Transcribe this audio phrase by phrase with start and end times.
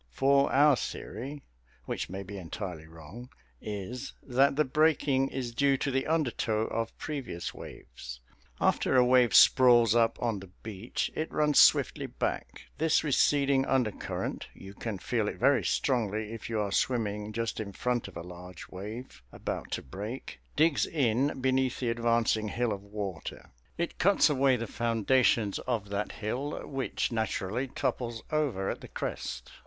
[0.09, 1.43] For our theory
[1.85, 3.29] which may be entirely wrong
[3.61, 8.19] is that the breaking is due to the undertow of previous waves.
[8.59, 12.63] After a wave sprawls up on the beach, it runs swiftly back.
[12.79, 17.71] This receding undercurrent you can feel it very strongly if you are swimming just in
[17.71, 22.81] front of a large wave about to break digs in beneath the advancing hill of
[22.81, 23.51] water.
[23.77, 29.51] It cuts away the foundations of that hill, which naturally topples over at the crest.